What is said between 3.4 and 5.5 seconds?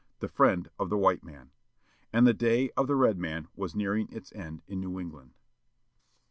was J^^j \[^/ nearing its end in New England.